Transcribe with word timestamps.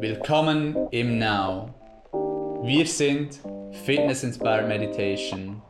Willkommen 0.00 0.76
im 0.92 1.18
Now. 1.18 1.74
Wir 2.62 2.86
sind 2.86 3.40
Fitness 3.84 4.22
Inspired 4.22 4.68
Meditation. 4.68 5.60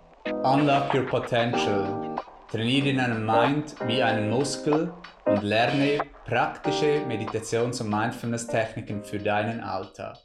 Unlock 0.42 0.92
your 0.92 1.06
potential. 1.06 2.14
Trainiere 2.50 2.94
deinen 2.94 3.24
Mind 3.24 3.74
wie 3.86 4.02
einen 4.02 4.28
Muskel 4.28 4.92
und 5.24 5.42
lerne 5.42 6.00
praktische 6.26 7.06
Meditations- 7.06 7.80
und 7.80 7.88
Mindfulness-Techniken 7.88 9.02
für 9.02 9.18
deinen 9.18 9.60
Alltag. 9.60 10.18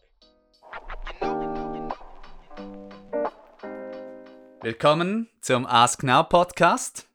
Willkommen 4.62 5.30
zum 5.40 5.66
Ask 5.66 6.04
Now 6.04 6.24
Podcast. 6.24 7.08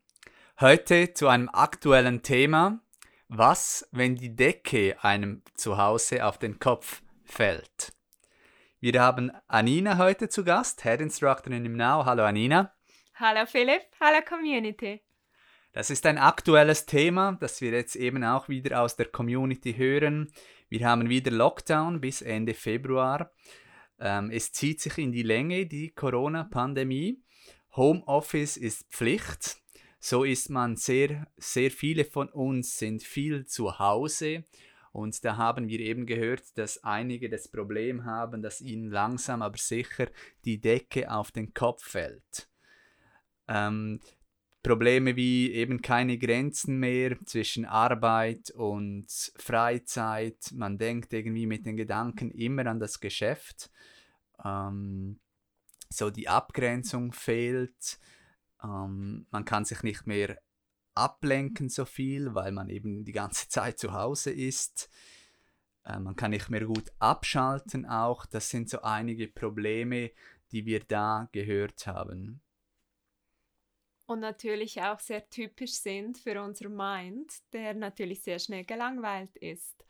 Heute 0.59 1.13
zu 1.13 1.29
einem 1.29 1.51
aktuellen 1.53 2.23
Thema. 2.23 2.81
Was, 3.31 3.87
wenn 3.93 4.17
die 4.17 4.35
Decke 4.35 4.97
einem 5.05 5.43
zu 5.53 5.77
Hause 5.77 6.25
auf 6.25 6.39
den 6.39 6.59
Kopf 6.59 7.03
fällt? 7.25 7.93
Wir 8.81 9.03
haben 9.03 9.31
Anina 9.47 9.99
heute 9.99 10.31
zu 10.31 10.45
Gast, 10.45 10.83
Head 10.83 11.03
Instructorin 11.03 11.67
im 11.67 11.77
Now. 11.77 12.07
Hallo 12.07 12.25
Anina. 12.25 12.73
Hallo 13.17 13.45
Philipp, 13.45 13.83
hallo 14.01 14.25
Community. 14.27 15.03
Das 15.75 15.91
ist 15.91 16.07
ein 16.07 16.17
aktuelles 16.17 16.87
Thema, 16.87 17.37
das 17.39 17.61
wir 17.61 17.73
jetzt 17.73 17.97
eben 17.97 18.25
auch 18.25 18.49
wieder 18.49 18.81
aus 18.81 18.97
der 18.97 19.07
Community 19.07 19.75
hören. 19.75 20.33
Wir 20.71 20.89
haben 20.89 21.11
wieder 21.11 21.31
Lockdown 21.31 22.01
bis 22.01 22.23
Ende 22.23 22.55
Februar. 22.55 23.31
Ähm, 24.01 24.31
es 24.31 24.53
zieht 24.53 24.81
sich 24.81 24.97
in 24.97 25.13
die 25.13 25.23
Länge, 25.23 25.67
die 25.67 25.91
Corona-Pandemie. 25.91 27.23
Homeoffice 27.77 28.57
ist 28.57 28.89
Pflicht. 28.91 29.59
So 30.01 30.25
ist 30.25 30.49
man 30.51 30.77
sehr, 30.77 31.27
sehr 31.37 31.71
viele 31.71 32.05
von 32.05 32.29
uns 32.29 32.79
sind 32.79 33.03
viel 33.03 33.47
zu 33.47 33.79
Hause. 33.79 34.45
Und 34.93 35.25
da 35.25 35.37
haben 35.37 35.69
wir 35.69 35.81
eben 35.81 36.07
gehört, 36.07 36.57
dass 36.57 36.83
einige 36.83 37.29
das 37.29 37.49
Problem 37.49 38.05
haben, 38.05 38.43
dass 38.43 38.61
ihnen 38.61 38.91
langsam 38.91 39.43
aber 39.43 39.59
sicher 39.59 40.09
die 40.45 40.61
Decke 40.61 41.11
auf 41.11 41.31
den 41.31 41.53
Kopf 41.53 41.85
fällt. 41.85 42.49
Ähm, 43.49 44.01
Probleme 44.63 45.17
wie 45.17 45.53
eben 45.53 45.83
keine 45.83 46.19
Grenzen 46.19 46.79
mehr 46.79 47.17
zwischen 47.25 47.65
Arbeit 47.65 48.51
und 48.51 49.07
Freizeit. 49.37 50.53
Man 50.53 50.79
denkt 50.79 51.13
irgendwie 51.13 51.47
mit 51.47 51.65
den 51.65 51.77
Gedanken 51.77 52.31
immer 52.33 52.67
an 52.67 52.81
das 52.81 53.01
Geschäft. 53.01 53.71
Ähm, 54.45 55.21
so 55.91 56.11
die 56.11 56.29
Abgrenzung 56.29 57.13
fehlt. 57.13 57.99
Ähm, 58.63 59.27
man 59.31 59.45
kann 59.45 59.65
sich 59.65 59.83
nicht 59.83 60.07
mehr 60.07 60.41
ablenken 60.95 61.69
so 61.69 61.85
viel, 61.85 62.35
weil 62.35 62.53
man 62.53 62.69
eben 62.69 63.05
die 63.05 63.13
ganze 63.13 63.49
Zeit 63.49 63.79
zu 63.79 63.93
Hause 63.93 64.31
ist. 64.31 64.91
Äh, 65.85 65.99
man 65.99 66.17
kann 66.17 66.31
nicht 66.31 66.51
mehr 66.51 66.65
gut 66.65 66.91
abschalten 66.99 67.87
auch. 67.87 68.27
Das 68.27 68.51
sind 68.51 68.69
so 68.69 68.83
einige 68.83 69.29
Probleme, 69.29 70.11
die 70.53 70.67
wir 70.67 70.81
da 70.81 71.29
gehört 71.33 71.87
haben. 71.87 72.41
Und 74.07 74.21
natürlich 74.21 74.81
auch 74.81 75.01
sehr 75.01 75.29
typisch 75.29 75.73
sind 75.73 76.17
für 76.17 76.41
unser 76.43 76.71
Mind, 76.71 77.31
der 77.53 77.75
natürlich 77.75 78.23
sehr 78.23 78.39
schnell 78.39 78.65
gelangweilt 78.65 79.37
ist. 79.37 79.85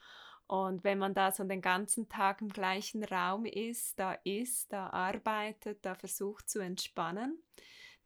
Und 0.48 0.82
wenn 0.82 0.98
man 0.98 1.14
da 1.14 1.30
so 1.30 1.44
den 1.44 1.60
ganzen 1.60 2.08
Tag 2.08 2.41
im 2.41 2.48
gleichen 2.48 3.05
Raum 3.05 3.44
ist, 3.44 3.98
da 4.00 4.14
ist, 4.25 4.72
da 4.72 4.88
arbeitet, 4.88 5.84
da 5.84 5.94
versucht 5.94 6.48
zu 6.48 6.58
entspannen, 6.58 7.38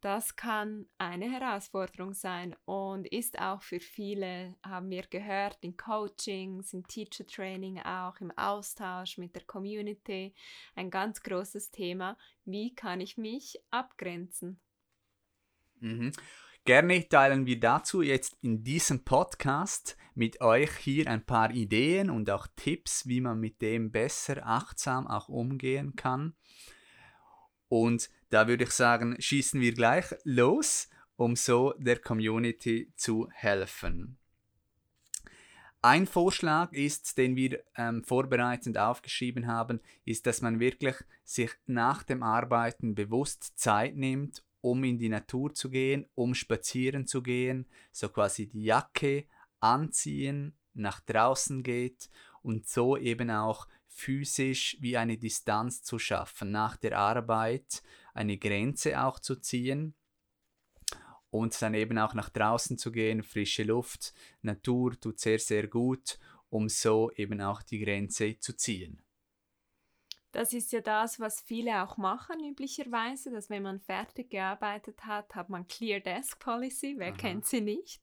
das 0.02 0.34
kann 0.34 0.86
eine 0.98 1.30
Herausforderung 1.30 2.12
sein 2.12 2.56
und 2.64 3.06
ist 3.06 3.38
auch 3.38 3.62
für 3.62 3.78
viele, 3.78 4.56
haben 4.64 4.90
wir 4.90 5.02
gehört, 5.02 5.58
in 5.60 5.76
Coachings, 5.76 6.72
in 6.72 6.82
Teacher 6.84 7.24
Training 7.24 7.78
auch, 7.78 8.20
im 8.20 8.32
Austausch 8.36 9.16
mit 9.16 9.36
der 9.36 9.44
Community, 9.44 10.34
ein 10.74 10.90
ganz 10.90 11.22
großes 11.22 11.70
Thema. 11.70 12.18
Wie 12.44 12.74
kann 12.74 13.00
ich 13.00 13.16
mich 13.16 13.60
abgrenzen? 13.70 14.60
Mhm. 15.78 16.10
Gerne 16.64 17.08
teilen 17.08 17.46
wir 17.46 17.60
dazu 17.60 18.02
jetzt 18.02 18.36
in 18.40 18.64
diesem 18.64 19.04
Podcast 19.04 19.96
mit 20.14 20.40
euch 20.40 20.76
hier 20.78 21.06
ein 21.08 21.24
paar 21.24 21.52
Ideen 21.52 22.10
und 22.10 22.28
auch 22.28 22.48
Tipps, 22.56 23.06
wie 23.06 23.20
man 23.20 23.38
mit 23.38 23.62
dem 23.62 23.92
besser 23.92 24.44
achtsam 24.46 25.06
auch 25.06 25.28
umgehen 25.28 25.94
kann. 25.94 26.34
Und 27.72 28.10
da 28.28 28.48
würde 28.48 28.64
ich 28.64 28.70
sagen, 28.72 29.16
schießen 29.18 29.58
wir 29.58 29.72
gleich 29.72 30.04
los, 30.24 30.90
um 31.16 31.36
so 31.36 31.72
der 31.78 31.98
Community 32.00 32.92
zu 32.96 33.30
helfen. 33.30 34.18
Ein 35.80 36.06
Vorschlag 36.06 36.70
ist, 36.74 37.16
den 37.16 37.34
wir 37.34 37.64
ähm, 37.74 38.04
vorbereitend 38.04 38.76
aufgeschrieben 38.76 39.46
haben, 39.46 39.80
ist, 40.04 40.26
dass 40.26 40.42
man 40.42 40.60
wirklich 40.60 40.96
sich 41.24 41.50
nach 41.64 42.02
dem 42.02 42.22
Arbeiten 42.22 42.94
bewusst 42.94 43.58
Zeit 43.58 43.96
nimmt, 43.96 44.44
um 44.60 44.84
in 44.84 44.98
die 44.98 45.08
Natur 45.08 45.54
zu 45.54 45.70
gehen, 45.70 46.04
um 46.14 46.34
spazieren 46.34 47.06
zu 47.06 47.22
gehen, 47.22 47.66
so 47.90 48.10
quasi 48.10 48.48
die 48.50 48.64
Jacke 48.64 49.24
anziehen, 49.60 50.58
nach 50.74 51.00
draußen 51.00 51.62
geht 51.62 52.10
und 52.42 52.68
so 52.68 52.98
eben 52.98 53.30
auch 53.30 53.66
physisch 53.94 54.76
wie 54.80 54.96
eine 54.96 55.18
Distanz 55.18 55.82
zu 55.82 55.98
schaffen, 55.98 56.50
nach 56.50 56.76
der 56.76 56.98
Arbeit 56.98 57.82
eine 58.14 58.38
Grenze 58.38 59.02
auch 59.02 59.18
zu 59.18 59.36
ziehen 59.36 59.94
und 61.30 61.60
dann 61.62 61.74
eben 61.74 61.98
auch 61.98 62.14
nach 62.14 62.28
draußen 62.28 62.78
zu 62.78 62.92
gehen, 62.92 63.22
frische 63.22 63.62
Luft, 63.62 64.12
Natur 64.42 65.00
tut 65.00 65.18
sehr, 65.18 65.38
sehr 65.38 65.66
gut, 65.66 66.18
um 66.50 66.68
so 66.68 67.10
eben 67.12 67.40
auch 67.40 67.62
die 67.62 67.78
Grenze 67.78 68.38
zu 68.38 68.54
ziehen. 68.54 69.02
Das 70.32 70.54
ist 70.54 70.72
ja 70.72 70.80
das, 70.80 71.20
was 71.20 71.42
viele 71.42 71.82
auch 71.82 71.98
machen 71.98 72.42
üblicherweise, 72.42 73.30
dass 73.30 73.50
wenn 73.50 73.62
man 73.62 73.80
fertig 73.80 74.30
gearbeitet 74.30 75.04
hat, 75.04 75.34
hat 75.34 75.50
man 75.50 75.66
Clear 75.66 76.00
Desk 76.00 76.38
Policy, 76.38 76.94
wer 76.96 77.08
Aha. 77.08 77.16
kennt 77.16 77.46
sie 77.46 77.60
nicht? 77.60 78.02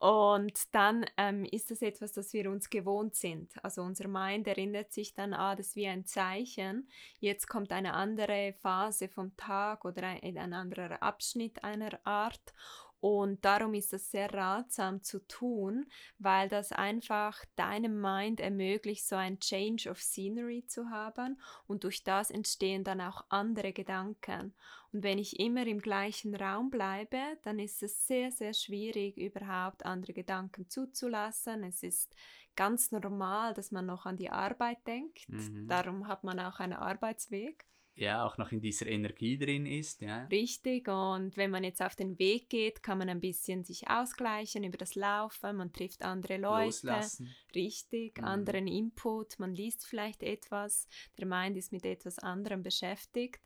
Und 0.00 0.74
dann 0.74 1.04
ähm, 1.18 1.44
ist 1.44 1.70
das 1.70 1.82
etwas, 1.82 2.12
das 2.12 2.32
wir 2.32 2.50
uns 2.50 2.70
gewohnt 2.70 3.14
sind. 3.14 3.52
Also 3.62 3.82
unser 3.82 4.08
Mind 4.08 4.48
erinnert 4.48 4.94
sich 4.94 5.12
dann, 5.12 5.34
ah, 5.34 5.54
das 5.54 5.68
ist 5.68 5.76
wie 5.76 5.88
ein 5.88 6.06
Zeichen. 6.06 6.88
Jetzt 7.18 7.48
kommt 7.48 7.70
eine 7.70 7.92
andere 7.92 8.54
Phase 8.62 9.10
vom 9.10 9.36
Tag 9.36 9.84
oder 9.84 10.04
ein, 10.04 10.38
ein 10.38 10.54
anderer 10.54 11.02
Abschnitt 11.02 11.62
einer 11.62 12.00
Art 12.04 12.54
und 13.00 13.44
darum 13.44 13.72
ist 13.74 13.94
es 13.94 14.10
sehr 14.10 14.32
ratsam 14.32 15.02
zu 15.02 15.26
tun, 15.26 15.86
weil 16.18 16.48
das 16.48 16.70
einfach 16.70 17.44
deinem 17.56 18.00
Mind 18.00 18.40
ermöglicht, 18.40 19.06
so 19.06 19.16
ein 19.16 19.40
Change 19.40 19.90
of 19.90 20.02
Scenery 20.02 20.66
zu 20.66 20.90
haben 20.90 21.40
und 21.66 21.84
durch 21.84 22.04
das 22.04 22.30
entstehen 22.30 22.84
dann 22.84 23.00
auch 23.00 23.24
andere 23.30 23.72
Gedanken. 23.72 24.54
Und 24.92 25.02
wenn 25.02 25.18
ich 25.18 25.40
immer 25.40 25.66
im 25.66 25.78
gleichen 25.78 26.34
Raum 26.34 26.68
bleibe, 26.68 27.20
dann 27.42 27.58
ist 27.58 27.82
es 27.82 28.06
sehr, 28.06 28.32
sehr 28.32 28.52
schwierig, 28.52 29.16
überhaupt 29.16 29.86
andere 29.86 30.12
Gedanken 30.12 30.68
zuzulassen. 30.68 31.62
Es 31.64 31.82
ist 31.82 32.14
ganz 32.56 32.90
normal, 32.90 33.54
dass 33.54 33.70
man 33.70 33.86
noch 33.86 34.04
an 34.04 34.16
die 34.16 34.30
Arbeit 34.30 34.86
denkt. 34.86 35.28
Mhm. 35.28 35.68
Darum 35.68 36.08
hat 36.08 36.24
man 36.24 36.40
auch 36.40 36.58
einen 36.58 36.74
Arbeitsweg 36.74 37.66
ja, 38.00 38.24
auch 38.24 38.38
noch 38.38 38.50
in 38.52 38.60
dieser 38.60 38.86
Energie 38.86 39.38
drin 39.38 39.66
ist. 39.66 40.00
Ja. 40.00 40.24
Richtig, 40.24 40.88
und 40.88 41.36
wenn 41.36 41.50
man 41.50 41.64
jetzt 41.64 41.82
auf 41.82 41.94
den 41.94 42.18
Weg 42.18 42.48
geht, 42.48 42.82
kann 42.82 42.98
man 42.98 43.08
ein 43.08 43.20
bisschen 43.20 43.64
sich 43.64 43.88
ausgleichen 43.88 44.64
über 44.64 44.78
das 44.78 44.94
Laufen, 44.94 45.56
man 45.56 45.72
trifft 45.72 46.02
andere 46.02 46.38
Leute. 46.38 46.66
Loslassen. 46.66 47.34
Richtig, 47.54 48.18
mhm. 48.18 48.24
anderen 48.24 48.66
Input, 48.66 49.38
man 49.38 49.54
liest 49.54 49.86
vielleicht 49.86 50.22
etwas, 50.22 50.88
der 51.18 51.26
Mind 51.26 51.56
ist 51.56 51.72
mit 51.72 51.84
etwas 51.84 52.18
anderem 52.18 52.62
beschäftigt. 52.62 53.40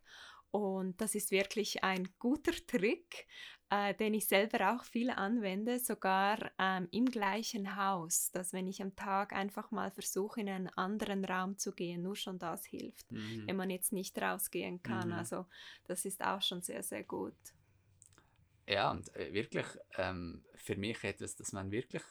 Und 0.55 1.01
das 1.01 1.17
ist 1.17 1.33
wirklich 1.33 1.83
ein 1.83 2.09
guter 2.21 2.53
Trick, 2.53 3.27
äh, 3.71 3.93
den 3.93 4.15
ich 4.15 4.29
selber 4.29 4.73
auch 4.73 4.85
viel 4.85 5.11
anwende, 5.11 5.81
sogar 5.81 6.53
ähm, 6.61 6.87
im 6.93 7.07
gleichen 7.07 7.75
Haus, 7.75 8.31
dass 8.31 8.53
wenn 8.53 8.69
ich 8.69 8.81
am 8.81 8.95
Tag 8.95 9.33
einfach 9.33 9.73
mal 9.73 9.91
versuche, 9.91 10.43
in 10.43 10.49
einen 10.49 10.69
anderen 10.69 11.25
Raum 11.25 11.59
zu 11.59 11.73
gehen, 11.73 12.03
nur 12.03 12.15
schon 12.15 12.39
das 12.39 12.65
hilft, 12.67 13.11
mhm. 13.11 13.49
wenn 13.49 13.57
man 13.57 13.69
jetzt 13.69 13.93
nicht 13.93 14.17
rausgehen 14.17 14.81
kann. 14.81 15.09
Mhm. 15.09 15.15
Also 15.15 15.47
das 15.87 16.05
ist 16.05 16.23
auch 16.25 16.41
schon 16.41 16.63
sehr, 16.63 16.85
sehr 16.85 17.03
gut. 17.03 17.35
Ja, 18.69 18.93
und 18.93 19.13
äh, 19.17 19.35
wirklich 19.35 19.67
ähm, 19.97 20.45
für 20.55 20.77
mich 20.77 21.03
etwas, 21.03 21.35
das 21.35 21.53
man 21.53 21.73
wirklich 21.73 22.05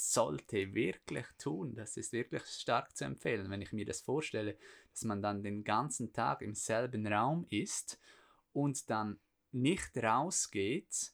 sollte 0.00 0.74
wirklich 0.74 1.26
tun. 1.38 1.74
Das 1.74 1.96
ist 1.96 2.12
wirklich 2.12 2.44
stark 2.44 2.96
zu 2.96 3.04
empfehlen, 3.04 3.50
wenn 3.50 3.62
ich 3.62 3.72
mir 3.72 3.84
das 3.84 4.00
vorstelle, 4.00 4.56
dass 4.90 5.04
man 5.04 5.22
dann 5.22 5.42
den 5.42 5.64
ganzen 5.64 6.12
Tag 6.12 6.42
im 6.42 6.54
selben 6.54 7.06
Raum 7.06 7.46
ist 7.50 7.98
und 8.52 8.90
dann 8.90 9.18
nicht 9.52 9.96
rausgeht, 9.96 11.12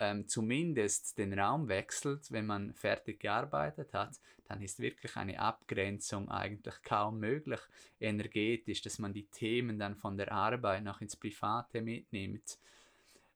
ähm, 0.00 0.26
zumindest 0.26 1.18
den 1.18 1.38
Raum 1.38 1.68
wechselt, 1.68 2.32
wenn 2.32 2.46
man 2.46 2.72
fertig 2.74 3.20
gearbeitet 3.20 3.92
hat, 3.92 4.18
dann 4.44 4.62
ist 4.62 4.80
wirklich 4.80 5.14
eine 5.16 5.38
Abgrenzung 5.38 6.30
eigentlich 6.30 6.82
kaum 6.82 7.20
möglich 7.20 7.60
energetisch, 8.00 8.80
dass 8.80 8.98
man 8.98 9.12
die 9.12 9.26
Themen 9.26 9.78
dann 9.78 9.96
von 9.96 10.16
der 10.16 10.32
Arbeit 10.32 10.84
noch 10.84 11.02
ins 11.02 11.16
Private 11.16 11.82
mitnimmt. 11.82 12.58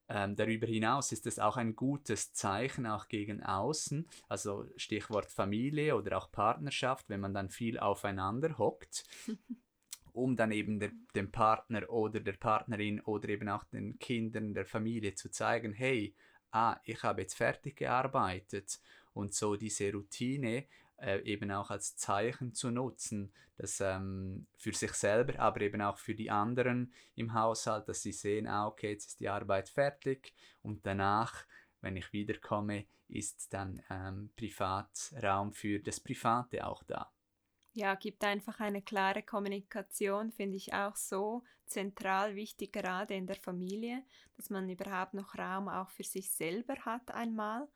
Ähm, 0.09 0.37
darüber 0.37 0.67
hinaus 0.67 1.13
ist 1.13 1.27
es 1.27 1.39
auch 1.39 1.57
ein 1.57 1.75
gutes 1.77 2.33
Zeichen 2.33 2.87
auch 2.87 3.09
gegen 3.09 3.43
außen, 3.43 4.07
also 4.29 4.67
Stichwort 4.77 5.31
Familie 5.31 5.97
oder 5.97 6.19
auch 6.19 6.31
Partnerschaft, 6.31 7.09
wenn 7.09 7.21
man 7.21 7.33
dann 7.33 7.49
viel 7.49 7.79
aufeinander 7.79 8.59
hockt, 8.59 9.05
um 10.13 10.37
dann 10.37 10.53
eben 10.53 10.79
der, 10.79 10.93
dem 11.15 11.33
Partner 11.33 11.89
oder 11.89 12.21
der 12.21 12.35
Partnerin 12.35 13.01
oder 13.01 13.29
eben 13.31 13.49
auch 13.49 13.65
den 13.65 13.99
Kindern 13.99 14.53
der 14.53 14.67
Familie 14.67 15.15
zu 15.15 15.31
zeigen, 15.31 15.73
hey, 15.73 16.15
ah, 16.51 16.79
ich 16.85 17.03
habe 17.03 17.23
jetzt 17.23 17.35
fertig 17.35 17.77
gearbeitet. 17.77 18.81
Und 19.13 19.35
so 19.35 19.57
diese 19.57 19.93
Routine 19.93 20.67
äh, 20.99 21.21
eben 21.23 21.51
auch 21.51 21.71
als 21.71 21.97
Zeichen 21.97 22.55
zu 22.55 22.71
nutzen, 22.71 23.33
dass 23.57 23.81
ähm, 23.81 24.47
für 24.57 24.73
sich 24.73 24.93
selber, 24.93 25.39
aber 25.39 25.61
eben 25.61 25.81
auch 25.81 25.99
für 25.99 26.15
die 26.15 26.31
anderen 26.31 26.93
im 27.15 27.35
Haushalt, 27.35 27.89
dass 27.89 28.03
sie 28.03 28.13
sehen, 28.13 28.47
ah, 28.47 28.67
okay, 28.67 28.91
jetzt 28.91 29.07
ist 29.07 29.21
die 29.21 29.29
Arbeit 29.29 29.69
fertig 29.69 30.35
und 30.63 30.85
danach, 30.87 31.45
wenn 31.81 31.97
ich 31.97 32.13
wiederkomme, 32.13 32.87
ist 33.09 33.53
dann 33.53 33.83
ähm, 33.91 34.31
Privatraum 34.37 35.53
für 35.53 35.79
das 35.79 36.01
Private 36.01 36.67
auch 36.67 36.83
da. 36.85 37.13
Ja, 37.73 37.97
gibt 37.97 38.23
einfach 38.25 38.61
eine 38.61 38.83
klare 38.83 39.23
Kommunikation, 39.23 40.31
finde 40.31 40.57
ich 40.57 40.73
auch 40.73 40.97
so 40.97 41.43
zentral 41.67 42.37
wichtig, 42.37 42.73
gerade 42.73 43.15
in 43.15 43.27
der 43.27 43.37
Familie, 43.37 44.05
dass 44.37 44.49
man 44.49 44.69
überhaupt 44.69 45.15
noch 45.15 45.37
Raum 45.37 45.69
auch 45.69 45.91
für 45.91 46.05
sich 46.05 46.31
selber 46.31 46.77
hat 46.85 47.11
einmal 47.11 47.69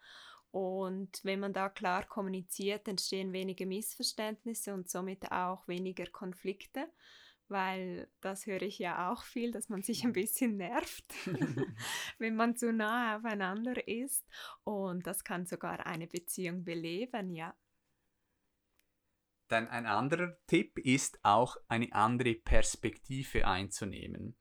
und 0.51 1.21
wenn 1.25 1.41
man 1.41 1.53
da 1.53 1.69
klar 1.69 2.07
kommuniziert, 2.07 2.89
entstehen 2.89 3.33
weniger 3.33 3.67
Missverständnisse 3.67 4.73
und 4.73 4.89
somit 4.89 5.31
auch 5.31 5.69
weniger 5.69 6.07
Konflikte, 6.07 6.89
weil 7.49 8.09
das 8.21 8.47
höre 8.47 8.63
ich 8.63 8.79
ja 8.79 9.11
auch 9.11 9.23
viel, 9.25 9.53
dass 9.53 9.69
man 9.69 9.83
sich 9.83 10.05
ein 10.05 10.13
bisschen 10.13 10.57
nervt, 10.57 11.05
wenn 12.19 12.35
man 12.35 12.57
zu 12.57 12.73
nah 12.73 13.17
aufeinander 13.17 13.87
ist. 13.87 14.27
Und 14.65 15.07
das 15.07 15.23
kann 15.25 15.47
sogar 15.47 15.87
eine 15.87 16.07
Beziehung 16.07 16.65
beleben, 16.65 17.35
ja. 17.35 17.55
Dann 19.49 19.69
ein 19.69 19.87
anderer 19.87 20.37
Tipp 20.47 20.79
ist 20.79 21.21
auch 21.23 21.57
eine 21.69 21.93
andere 21.93 22.35
Perspektive 22.35 23.47
einzunehmen. 23.47 24.37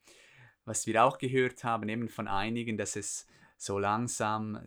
Was 0.65 0.85
wir 0.85 1.05
auch 1.05 1.17
gehört 1.17 1.63
haben, 1.63 1.87
eben 1.87 2.09
von 2.09 2.27
einigen, 2.27 2.77
dass 2.77 2.97
es 2.97 3.25
so 3.57 3.79
langsam 3.79 4.59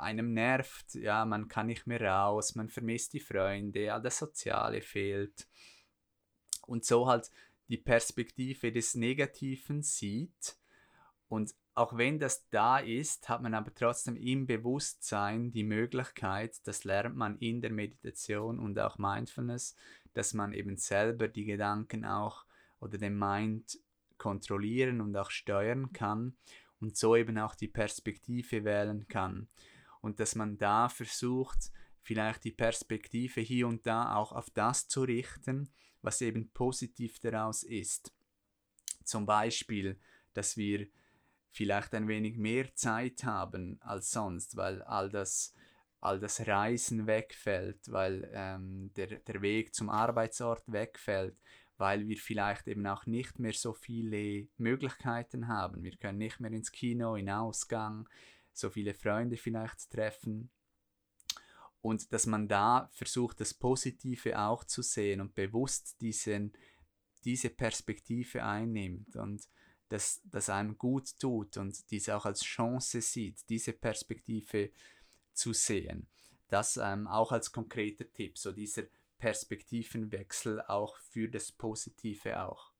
einem 0.00 0.32
nervt, 0.32 0.94
ja, 0.94 1.24
man 1.26 1.48
kann 1.48 1.66
nicht 1.66 1.86
mehr 1.86 2.00
raus, 2.00 2.54
man 2.54 2.70
vermisst 2.70 3.12
die 3.12 3.20
Freunde, 3.20 3.84
ja, 3.84 4.00
das 4.00 4.18
Soziale 4.18 4.80
fehlt. 4.80 5.46
Und 6.66 6.84
so 6.84 7.06
halt 7.06 7.30
die 7.68 7.76
Perspektive 7.76 8.72
des 8.72 8.94
Negativen 8.94 9.82
sieht. 9.82 10.56
Und 11.28 11.54
auch 11.74 11.96
wenn 11.96 12.18
das 12.18 12.48
da 12.48 12.78
ist, 12.78 13.28
hat 13.28 13.42
man 13.42 13.54
aber 13.54 13.74
trotzdem 13.74 14.16
im 14.16 14.46
Bewusstsein 14.46 15.52
die 15.52 15.62
Möglichkeit, 15.62 16.56
das 16.66 16.84
lernt 16.84 17.16
man 17.16 17.38
in 17.38 17.60
der 17.60 17.70
Meditation 17.70 18.58
und 18.58 18.78
auch 18.78 18.98
Mindfulness, 18.98 19.76
dass 20.14 20.34
man 20.34 20.52
eben 20.52 20.76
selber 20.76 21.28
die 21.28 21.44
Gedanken 21.44 22.04
auch 22.04 22.44
oder 22.80 22.98
den 22.98 23.18
Mind 23.18 23.78
kontrollieren 24.18 25.00
und 25.00 25.16
auch 25.16 25.30
steuern 25.30 25.92
kann 25.92 26.36
und 26.80 26.96
so 26.96 27.14
eben 27.16 27.38
auch 27.38 27.54
die 27.54 27.68
Perspektive 27.68 28.64
wählen 28.64 29.06
kann. 29.08 29.48
Und 30.00 30.18
dass 30.18 30.34
man 30.34 30.58
da 30.58 30.88
versucht, 30.88 31.70
vielleicht 32.02 32.44
die 32.44 32.52
Perspektive 32.52 33.40
hier 33.40 33.68
und 33.68 33.86
da 33.86 34.16
auch 34.16 34.32
auf 34.32 34.50
das 34.50 34.88
zu 34.88 35.02
richten, 35.02 35.70
was 36.02 36.22
eben 36.22 36.50
positiv 36.50 37.18
daraus 37.20 37.62
ist. 37.62 38.12
Zum 39.04 39.26
Beispiel, 39.26 39.98
dass 40.32 40.56
wir 40.56 40.88
vielleicht 41.50 41.94
ein 41.94 42.08
wenig 42.08 42.36
mehr 42.36 42.74
Zeit 42.74 43.24
haben 43.24 43.80
als 43.82 44.10
sonst, 44.10 44.56
weil 44.56 44.82
all 44.82 45.10
das, 45.10 45.54
all 46.00 46.20
das 46.20 46.46
Reisen 46.46 47.06
wegfällt, 47.06 47.90
weil 47.90 48.30
ähm, 48.32 48.92
der, 48.94 49.18
der 49.18 49.42
Weg 49.42 49.74
zum 49.74 49.90
Arbeitsort 49.90 50.62
wegfällt, 50.66 51.36
weil 51.80 52.06
wir 52.06 52.18
vielleicht 52.18 52.68
eben 52.68 52.86
auch 52.86 53.06
nicht 53.06 53.38
mehr 53.38 53.54
so 53.54 53.72
viele 53.72 54.46
Möglichkeiten 54.58 55.48
haben. 55.48 55.82
Wir 55.82 55.96
können 55.96 56.18
nicht 56.18 56.38
mehr 56.38 56.52
ins 56.52 56.70
Kino, 56.70 57.14
in 57.14 57.30
Ausgang, 57.30 58.06
so 58.52 58.68
viele 58.68 58.92
Freunde 58.92 59.38
vielleicht 59.38 59.90
treffen. 59.90 60.50
Und 61.80 62.12
dass 62.12 62.26
man 62.26 62.48
da 62.48 62.90
versucht, 62.92 63.40
das 63.40 63.54
Positive 63.54 64.38
auch 64.38 64.64
zu 64.64 64.82
sehen 64.82 65.22
und 65.22 65.34
bewusst 65.34 65.98
diesen, 66.02 66.52
diese 67.24 67.48
Perspektive 67.48 68.44
einnimmt 68.44 69.16
und 69.16 69.48
dass 69.88 70.20
das 70.24 70.50
einem 70.50 70.76
gut 70.76 71.18
tut 71.18 71.56
und 71.56 71.90
diese 71.90 72.14
auch 72.14 72.26
als 72.26 72.42
Chance 72.42 73.00
sieht, 73.00 73.48
diese 73.48 73.72
Perspektive 73.72 74.70
zu 75.32 75.54
sehen. 75.54 76.08
Das 76.48 76.76
ähm, 76.76 77.06
auch 77.06 77.32
als 77.32 77.50
konkreter 77.50 78.12
Tipp, 78.12 78.36
so 78.36 78.52
dieser 78.52 78.82
Perspektivenwechsel 79.20 80.62
auch 80.62 80.96
für 80.96 81.28
das 81.28 81.52
Positive 81.52 82.42
auch. 82.42 82.72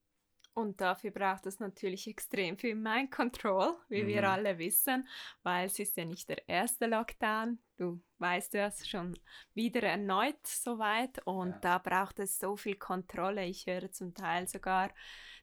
Und 0.53 0.81
dafür 0.81 1.11
braucht 1.11 1.45
es 1.45 1.59
natürlich 1.59 2.07
extrem 2.07 2.57
viel 2.57 2.75
Mind 2.75 3.09
Control, 3.09 3.73
wie 3.87 4.03
mhm. 4.03 4.07
wir 4.07 4.29
alle 4.29 4.57
wissen, 4.57 5.07
weil 5.43 5.67
es 5.67 5.79
ist 5.79 5.95
ja 5.95 6.03
nicht 6.03 6.27
der 6.27 6.47
erste 6.49 6.87
Lockdown. 6.87 7.59
Du 7.77 8.01
weißt 8.17 8.53
ja 8.55 8.69
schon 8.71 9.17
wieder 9.53 9.83
erneut 9.83 10.45
so 10.45 10.77
weit 10.77 11.25
und 11.25 11.51
ja. 11.51 11.59
da 11.61 11.77
braucht 11.77 12.19
es 12.19 12.37
so 12.37 12.57
viel 12.57 12.75
Kontrolle. 12.75 13.45
Ich 13.45 13.65
höre 13.65 13.91
zum 13.91 14.13
Teil 14.13 14.45
sogar 14.47 14.89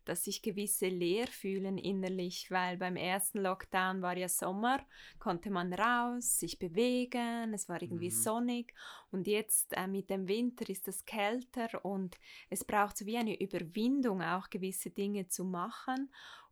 dass 0.09 0.25
sich 0.25 0.43
gewisse 0.43 0.89
leer 0.89 1.27
fühlen 1.27 1.79
innerlich, 1.79 2.51
weil 2.51 2.77
beim 2.77 2.97
ersten 2.97 3.41
Lockdown 3.41 4.03
war 4.03 4.17
ja 4.17 4.29
Sommer, 4.29 4.81
konnte 5.19 5.51
man 5.51 5.73
raus, 5.73 6.39
sich 6.39 6.59
bewegen, 6.59 7.53
es 7.53 7.69
war 7.69 7.83
irgendwie 7.83 8.11
mhm. 8.11 8.23
sonnig 8.23 8.75
und 9.11 9.27
jetzt 9.27 9.73
äh, 9.77 9.87
mit 9.87 10.11
dem 10.11 10.29
Winter 10.29 10.69
ist 10.69 10.89
es 10.89 11.05
kälter 11.05 11.85
und 11.85 12.17
es 12.51 12.65
braucht 12.65 12.97
so 12.97 13.07
wie 13.07 13.19
eine 13.19 13.41
Überwindung 13.41 14.23
auch 14.23 14.51
gewisse 14.51 14.91
Dinge 14.91 15.29
zu 15.29 15.45
machen 15.45 16.11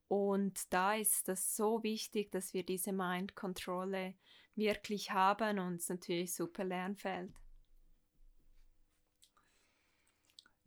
und 0.09 0.73
da 0.73 0.95
ist 0.95 1.29
das 1.29 1.57
so 1.57 1.83
wichtig, 1.83 2.31
dass 2.31 2.55
wir 2.55 2.63
diese 2.63 2.93
Mind-Kontrolle 2.93 4.15
wirklich 4.55 5.11
haben 5.11 5.59
und 5.59 5.77
es 5.77 5.89
natürlich 5.89 6.35
super 6.35 6.65
Lernfeld. 6.65 7.33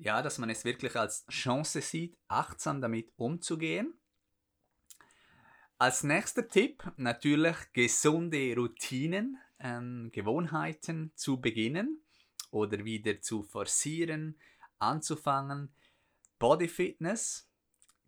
Ja, 0.02 0.22
dass 0.22 0.38
man 0.38 0.50
es 0.50 0.64
wirklich 0.64 0.96
als 0.96 1.26
Chance 1.28 1.82
sieht, 1.82 2.18
achtsam 2.30 2.80
damit 2.80 3.12
umzugehen. 3.18 4.00
Als 5.78 6.04
nächster 6.04 6.48
Tipp 6.48 6.90
natürlich 6.96 7.58
gesunde 7.74 8.56
Routinen, 8.56 9.38
ähm, 9.60 10.10
Gewohnheiten 10.14 11.12
zu 11.16 11.42
beginnen 11.42 12.02
oder 12.50 12.86
wieder 12.86 13.22
zu 13.22 13.44
forcieren, 13.44 14.40
anzufangen. 14.78 15.76
Body 16.40 16.70
Fitness, 16.70 17.50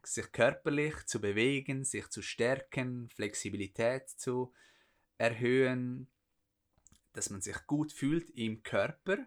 sich 0.02 0.32
körperlich 0.32 0.96
zu 1.08 1.20
bewegen, 1.20 1.84
sich 1.84 2.08
zu 2.08 2.22
stärken, 2.22 3.10
Flexibilität 3.10 4.10
zu 4.10 4.54
erhöhen, 5.18 6.08
dass 7.12 7.30
man 7.30 7.42
sich 7.42 7.68
gut 7.68 7.92
fühlt 7.92 8.30
im 8.30 8.64
Körper 8.64 9.18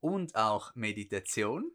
und 0.00 0.34
auch 0.34 0.74
Meditation, 0.74 1.72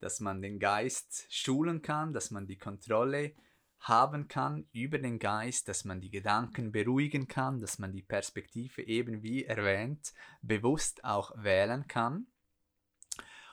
dass 0.00 0.20
man 0.20 0.42
den 0.42 0.58
Geist 0.58 1.26
schulen 1.30 1.82
kann, 1.82 2.12
dass 2.12 2.30
man 2.30 2.46
die 2.46 2.58
Kontrolle 2.58 3.34
haben 3.80 4.28
kann 4.28 4.66
über 4.72 4.98
den 4.98 5.18
Geist, 5.18 5.68
dass 5.68 5.84
man 5.84 6.00
die 6.00 6.10
Gedanken 6.10 6.70
beruhigen 6.70 7.28
kann, 7.28 7.60
dass 7.60 7.78
man 7.78 7.92
die 7.92 8.02
Perspektive 8.02 8.82
eben 8.82 9.22
wie 9.22 9.44
erwähnt 9.44 10.12
bewusst 10.42 11.04
auch 11.04 11.32
wählen 11.36 11.88
kann. 11.88 12.26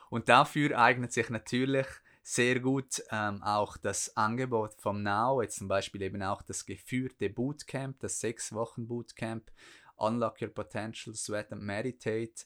Und 0.10 0.30
dafür 0.30 0.77
eignet 0.77 1.13
sich 1.13 1.30
natürlich 1.30 1.88
sehr 2.24 2.60
gut 2.60 3.01
ähm, 3.10 3.42
auch 3.42 3.77
das 3.77 4.18
Angebot 4.18 4.74
vom 4.82 5.01
Now, 5.01 5.42
jetzt 5.42 5.60
zum 5.60 5.70
Beispiel 5.70 6.01
eben 6.01 6.22
auch 6.22 6.42
das 6.42 6.66
geführte 6.66 7.30
Bootcamp, 7.30 8.00
das 8.00 8.20
sechs 8.20 8.51
Wochen 8.51 8.86
Bootcamp, 8.86 9.50
Unlock 9.96 10.42
Your 10.42 10.50
Potential, 10.50 11.16
Sweat 11.16 11.54
and 11.54 11.63
Meditate, 11.63 12.46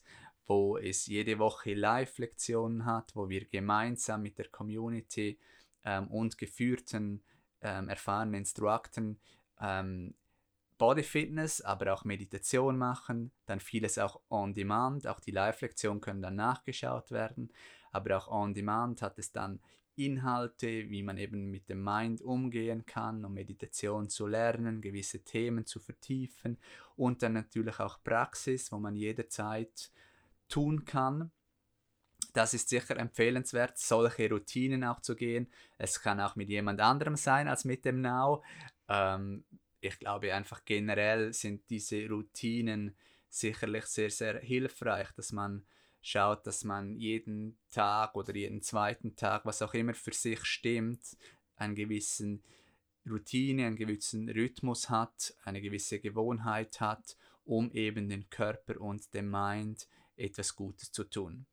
wo 0.52 0.76
es 0.76 1.06
jede 1.06 1.38
Woche 1.38 1.72
Live-Lektionen 1.72 2.84
hat, 2.84 3.16
wo 3.16 3.30
wir 3.30 3.46
gemeinsam 3.46 4.20
mit 4.20 4.36
der 4.36 4.48
Community 4.48 5.38
ähm, 5.82 6.08
und 6.08 6.36
geführten, 6.36 7.22
ähm, 7.62 7.88
erfahrenen 7.88 8.34
Instruktoren 8.34 9.18
ähm, 9.58 10.14
Body 10.76 11.04
Fitness, 11.04 11.62
aber 11.62 11.94
auch 11.94 12.04
Meditation 12.04 12.76
machen, 12.76 13.30
dann 13.46 13.60
vieles 13.60 13.96
auch 13.96 14.20
on 14.28 14.52
demand, 14.52 15.06
auch 15.06 15.20
die 15.20 15.30
Live-Lektionen 15.30 16.02
können 16.02 16.20
dann 16.20 16.34
nachgeschaut 16.34 17.10
werden, 17.10 17.50
aber 17.90 18.18
auch 18.18 18.28
on 18.28 18.52
demand 18.52 19.00
hat 19.00 19.18
es 19.18 19.32
dann 19.32 19.58
Inhalte, 19.94 20.90
wie 20.90 21.02
man 21.02 21.16
eben 21.16 21.50
mit 21.50 21.68
dem 21.70 21.82
Mind 21.82 22.20
umgehen 22.20 22.84
kann, 22.84 23.24
um 23.24 23.32
Meditation 23.32 24.10
zu 24.10 24.26
lernen, 24.26 24.82
gewisse 24.82 25.22
Themen 25.22 25.66
zu 25.66 25.80
vertiefen. 25.80 26.58
Und 26.96 27.22
dann 27.22 27.34
natürlich 27.34 27.78
auch 27.78 28.02
Praxis, 28.02 28.72
wo 28.72 28.78
man 28.78 28.96
jederzeit 28.96 29.92
tun 30.52 30.84
kann. 30.84 31.30
Das 32.34 32.54
ist 32.54 32.68
sicher 32.68 32.96
empfehlenswert, 32.96 33.78
solche 33.78 34.28
Routinen 34.30 34.84
auch 34.84 35.00
zu 35.00 35.16
gehen. 35.16 35.50
Es 35.78 36.00
kann 36.00 36.20
auch 36.20 36.36
mit 36.36 36.48
jemand 36.48 36.80
anderem 36.80 37.16
sein 37.16 37.48
als 37.48 37.64
mit 37.64 37.84
dem 37.84 38.00
Now. 38.00 38.42
Ähm, 38.88 39.44
ich 39.80 39.98
glaube 39.98 40.34
einfach 40.34 40.64
generell 40.64 41.32
sind 41.32 41.68
diese 41.68 42.06
Routinen 42.08 42.94
sicherlich 43.28 43.86
sehr, 43.86 44.10
sehr 44.10 44.40
hilfreich, 44.40 45.10
dass 45.12 45.32
man 45.32 45.64
schaut, 46.02 46.46
dass 46.46 46.64
man 46.64 46.96
jeden 46.96 47.58
Tag 47.70 48.14
oder 48.14 48.34
jeden 48.34 48.62
zweiten 48.62 49.16
Tag, 49.16 49.44
was 49.44 49.62
auch 49.62 49.74
immer 49.74 49.94
für 49.94 50.12
sich 50.12 50.44
stimmt, 50.44 51.16
einen 51.56 51.74
gewissen 51.74 52.42
Routine, 53.08 53.66
einen 53.66 53.76
gewissen 53.76 54.28
Rhythmus 54.28 54.90
hat, 54.90 55.34
eine 55.44 55.60
gewisse 55.60 55.98
Gewohnheit 55.98 56.80
hat, 56.80 57.16
um 57.44 57.70
eben 57.72 58.08
den 58.08 58.28
Körper 58.30 58.80
und 58.80 59.12
dem 59.14 59.30
Mind 59.30 59.88
etwas 60.16 60.54
Gutes 60.54 60.92
zu 60.92 61.04
tun 61.04 61.46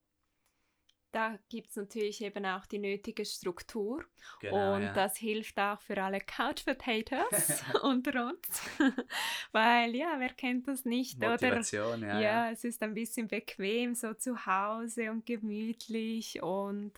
da 1.11 1.39
gibt 1.49 1.69
es 1.69 1.75
natürlich 1.75 2.23
eben 2.23 2.45
auch 2.45 2.65
die 2.65 2.79
nötige 2.79 3.25
Struktur. 3.25 4.03
Genau, 4.39 4.75
und 4.75 4.83
ja. 4.83 4.93
das 4.93 5.17
hilft 5.17 5.59
auch 5.59 5.81
für 5.81 6.01
alle 6.01 6.19
Couch 6.19 6.65
Potatoes 6.65 7.63
unter 7.83 8.27
uns. 8.29 8.61
Weil 9.51 9.95
ja, 9.95 10.15
wer 10.19 10.29
kennt 10.29 10.67
das 10.67 10.85
nicht? 10.85 11.19
Motivation, 11.19 11.99
Oder, 11.99 12.07
ja, 12.07 12.21
ja, 12.21 12.51
es 12.51 12.63
ist 12.63 12.81
ein 12.83 12.93
bisschen 12.93 13.27
bequem 13.27 13.95
so 13.95 14.13
zu 14.13 14.45
Hause 14.45 15.11
und 15.11 15.25
gemütlich 15.25 16.41
und 16.41 16.93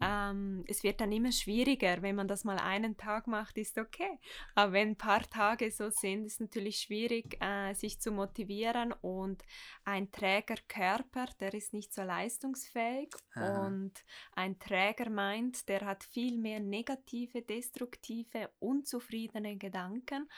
ähm, 0.00 0.64
es 0.66 0.82
wird 0.82 1.00
dann 1.00 1.12
immer 1.12 1.32
schwieriger. 1.32 2.00
Wenn 2.00 2.16
man 2.16 2.26
das 2.26 2.44
mal 2.44 2.58
einen 2.58 2.96
Tag 2.96 3.26
macht, 3.26 3.58
ist 3.58 3.78
okay. 3.78 4.18
Aber 4.54 4.72
wenn 4.72 4.90
ein 4.90 4.96
paar 4.96 5.28
Tage 5.28 5.70
so 5.70 5.90
sind, 5.90 6.24
ist 6.24 6.34
es 6.34 6.40
natürlich 6.40 6.78
schwierig, 6.78 7.36
äh, 7.42 7.74
sich 7.74 8.00
zu 8.00 8.10
motivieren. 8.10 8.94
Und 9.02 9.44
ein 9.84 10.10
träger 10.10 10.56
Körper, 10.68 11.26
der 11.38 11.52
ist 11.54 11.74
nicht 11.74 11.92
so 11.92 12.02
leistungsfähig. 12.02 13.10
Aha. 13.34 13.66
Und 13.66 13.92
ein 14.34 14.58
träger 14.58 15.10
Mind, 15.10 15.68
der 15.68 15.84
hat 15.84 16.04
viel 16.04 16.38
mehr 16.38 16.60
negative, 16.60 17.42
destruktive, 17.42 18.50
unzufriedene 18.58 19.56
Gedanken. 19.56 20.28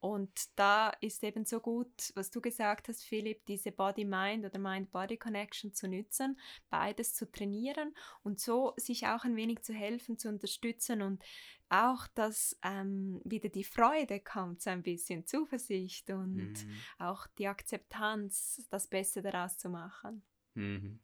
Und 0.00 0.58
da 0.58 0.92
ist 1.00 1.22
eben 1.22 1.44
so 1.44 1.60
gut, 1.60 2.10
was 2.14 2.30
du 2.30 2.40
gesagt 2.40 2.88
hast, 2.88 3.04
Philipp, 3.04 3.44
diese 3.44 3.70
Body-Mind 3.70 4.46
oder 4.46 4.58
Mind-Body-Connection 4.58 5.74
zu 5.74 5.88
nützen, 5.88 6.38
beides 6.70 7.14
zu 7.14 7.30
trainieren 7.30 7.94
und 8.22 8.40
so 8.40 8.72
sich 8.76 9.06
auch 9.06 9.24
ein 9.24 9.36
wenig 9.36 9.60
zu 9.62 9.74
helfen, 9.74 10.18
zu 10.18 10.28
unterstützen 10.28 11.02
und 11.02 11.22
auch, 11.68 12.06
dass 12.14 12.58
ähm, 12.64 13.20
wieder 13.24 13.50
die 13.50 13.62
Freude 13.64 14.20
kommt, 14.20 14.62
so 14.62 14.70
ein 14.70 14.82
bisschen 14.82 15.26
Zuversicht 15.26 16.10
und 16.10 16.54
mhm. 16.54 16.76
auch 16.98 17.26
die 17.38 17.46
Akzeptanz, 17.46 18.66
das 18.70 18.88
Beste 18.88 19.20
daraus 19.22 19.58
zu 19.58 19.68
machen. 19.68 20.22
Mhm. 20.54 20.98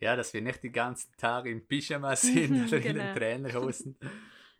Ja, 0.00 0.14
dass 0.14 0.32
wir 0.32 0.42
nicht 0.42 0.62
die 0.62 0.70
ganzen 0.70 1.12
Tage 1.16 1.50
im 1.50 1.66
Pyjama 1.66 2.14
sind 2.16 2.68
oder 2.68 2.78
genau. 2.78 2.78
in 2.78 2.82
den 2.82 2.94
genau. 2.94 3.14
Trainerhosen. 3.14 3.96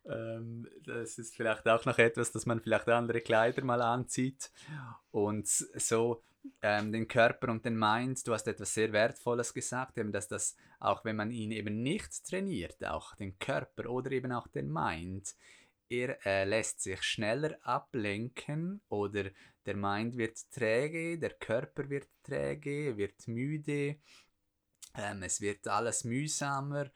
Ähm, 0.08 0.68
das 0.84 1.18
ist 1.18 1.36
vielleicht 1.36 1.66
auch 1.68 1.84
noch 1.84 1.98
etwas, 1.98 2.32
dass 2.32 2.46
man 2.46 2.60
vielleicht 2.60 2.88
andere 2.88 3.20
Kleider 3.20 3.62
mal 3.64 3.82
anzieht. 3.82 4.50
Und 5.10 5.46
so 5.48 6.22
ähm, 6.62 6.92
den 6.92 7.08
Körper 7.08 7.50
und 7.50 7.64
den 7.64 7.78
Mind, 7.78 8.26
du 8.26 8.32
hast 8.32 8.46
etwas 8.46 8.74
sehr 8.74 8.92
Wertvolles 8.92 9.52
gesagt, 9.52 9.98
eben 9.98 10.12
dass 10.12 10.28
das, 10.28 10.56
auch 10.80 11.04
wenn 11.04 11.16
man 11.16 11.30
ihn 11.30 11.52
eben 11.52 11.82
nicht 11.82 12.26
trainiert, 12.26 12.84
auch 12.84 13.14
den 13.16 13.38
Körper 13.38 13.90
oder 13.90 14.10
eben 14.12 14.32
auch 14.32 14.48
den 14.48 14.72
Mind, 14.72 15.34
er 15.88 16.24
äh, 16.26 16.44
lässt 16.44 16.82
sich 16.82 17.02
schneller 17.02 17.56
ablenken 17.62 18.82
oder 18.88 19.24
der 19.64 19.76
Mind 19.76 20.16
wird 20.16 20.38
träge, 20.50 21.18
der 21.18 21.30
Körper 21.30 21.88
wird 21.88 22.08
träge, 22.22 22.96
wird 22.96 23.26
müde, 23.26 23.96
ähm, 24.94 25.22
es 25.22 25.40
wird 25.40 25.66
alles 25.66 26.04
mühsamer 26.04 26.90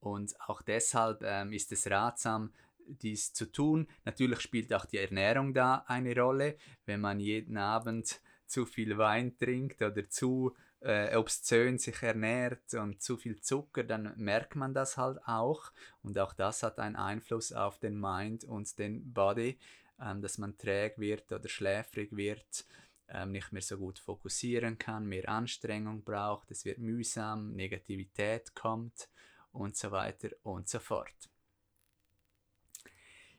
und 0.00 0.40
auch 0.42 0.62
deshalb 0.62 1.22
ähm, 1.22 1.52
ist 1.52 1.72
es 1.72 1.90
ratsam, 1.90 2.52
dies 2.86 3.32
zu 3.32 3.50
tun. 3.50 3.88
Natürlich 4.04 4.40
spielt 4.40 4.72
auch 4.72 4.86
die 4.86 4.98
Ernährung 4.98 5.54
da 5.54 5.84
eine 5.86 6.14
Rolle. 6.14 6.56
Wenn 6.84 7.00
man 7.00 7.20
jeden 7.20 7.56
Abend 7.56 8.20
zu 8.46 8.64
viel 8.64 8.96
Wein 8.98 9.36
trinkt 9.36 9.82
oder 9.82 10.08
zu 10.08 10.54
äh, 10.80 11.16
obszön 11.16 11.78
sich 11.78 12.02
ernährt 12.02 12.74
und 12.74 13.02
zu 13.02 13.16
viel 13.16 13.40
Zucker, 13.40 13.82
dann 13.82 14.12
merkt 14.16 14.54
man 14.54 14.72
das 14.72 14.96
halt 14.96 15.18
auch. 15.26 15.72
Und 16.02 16.18
auch 16.18 16.32
das 16.32 16.62
hat 16.62 16.78
einen 16.78 16.96
Einfluss 16.96 17.52
auf 17.52 17.78
den 17.78 17.98
Mind 17.98 18.44
und 18.44 18.78
den 18.78 19.12
Body, 19.12 19.58
ähm, 20.00 20.22
dass 20.22 20.38
man 20.38 20.56
träg 20.56 20.98
wird 20.98 21.32
oder 21.32 21.48
schläfrig 21.48 22.14
wird, 22.14 22.66
ähm, 23.08 23.32
nicht 23.32 23.52
mehr 23.52 23.62
so 23.62 23.78
gut 23.78 23.98
fokussieren 23.98 24.78
kann, 24.78 25.06
mehr 25.06 25.28
Anstrengung 25.28 26.04
braucht, 26.04 26.50
es 26.50 26.64
wird 26.64 26.78
mühsam, 26.78 27.52
Negativität 27.54 28.54
kommt 28.54 29.08
und 29.56 29.76
so 29.76 29.90
weiter 29.90 30.28
und 30.42 30.68
so 30.68 30.78
fort. 30.78 31.30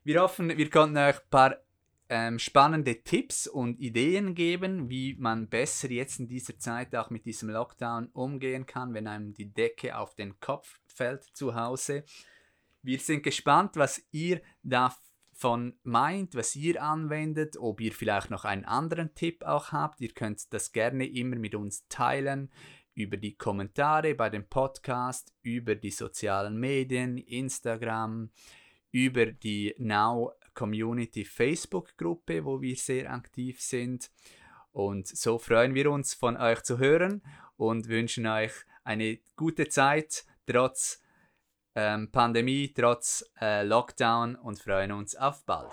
Wir 0.03 0.21
hoffen, 0.21 0.57
wir 0.57 0.69
konnten 0.69 0.97
euch 0.97 1.19
ein 1.19 1.29
paar 1.29 1.57
ähm, 2.09 2.39
spannende 2.39 3.03
Tipps 3.03 3.47
und 3.47 3.79
Ideen 3.79 4.33
geben, 4.33 4.89
wie 4.89 5.15
man 5.15 5.49
besser 5.49 5.91
jetzt 5.91 6.19
in 6.19 6.27
dieser 6.27 6.57
Zeit 6.57 6.95
auch 6.95 7.09
mit 7.09 7.25
diesem 7.25 7.49
Lockdown 7.49 8.07
umgehen 8.13 8.65
kann, 8.65 8.93
wenn 8.93 9.07
einem 9.07 9.33
die 9.33 9.51
Decke 9.51 9.97
auf 9.97 10.15
den 10.15 10.39
Kopf 10.39 10.79
fällt 10.85 11.23
zu 11.23 11.55
Hause. 11.55 12.05
Wir 12.81 12.99
sind 12.99 13.23
gespannt, 13.23 13.75
was 13.75 14.01
ihr 14.11 14.41
davon 14.63 15.77
meint, 15.83 16.35
was 16.35 16.55
ihr 16.55 16.81
anwendet, 16.81 17.57
ob 17.57 17.81
ihr 17.81 17.91
vielleicht 17.91 18.29
noch 18.29 18.45
einen 18.45 18.63
anderen 18.63 19.13
Tipp 19.13 19.43
auch 19.43 19.73
habt. 19.73 19.99
Ihr 19.99 20.13
könnt 20.13 20.53
das 20.53 20.71
gerne 20.71 21.05
immer 21.05 21.35
mit 21.35 21.53
uns 21.53 21.85
teilen 21.89 22.49
über 22.97 23.15
die 23.15 23.35
Kommentare 23.35 24.15
bei 24.15 24.29
dem 24.29 24.45
Podcast, 24.47 25.31
über 25.43 25.75
die 25.75 25.91
sozialen 25.91 26.59
Medien, 26.59 27.17
Instagram, 27.19 28.31
über 28.91 29.27
die 29.27 29.75
Now 29.77 30.33
Community 30.55 31.23
Facebook-Gruppe, 31.23 32.43
wo 32.43 32.59
wir 32.59 32.75
sehr 32.75 33.13
aktiv 33.13 33.61
sind. 33.61 34.09
Und 34.71 35.07
so 35.07 35.37
freuen 35.37 35.75
wir 35.75 35.91
uns, 35.91 36.15
von 36.15 36.37
euch 36.37 36.63
zu 36.63 36.79
hören 36.79 37.21
und 37.55 37.87
wünschen 37.87 38.25
euch 38.25 38.53
eine 38.83 39.19
gute 39.35 39.69
Zeit 39.69 40.25
trotz 40.47 40.99
ähm, 41.75 42.11
Pandemie, 42.11 42.73
trotz 42.73 43.23
äh, 43.39 43.63
Lockdown 43.63 44.35
und 44.35 44.59
freuen 44.59 44.91
uns 44.91 45.15
auf 45.15 45.45
bald. 45.45 45.71